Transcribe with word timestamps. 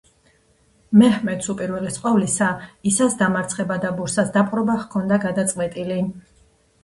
მეჰმედს 1.01 1.49
უპირველეს 1.53 1.99
ყოვლისა, 2.05 2.47
ისას 2.91 3.17
დამარცხება 3.21 3.77
და 3.85 3.91
ბურსას 3.99 4.33
დაპყრობა 4.39 4.79
ჰქონდა 4.85 5.21
გადაწყვეტილი. 5.27 5.99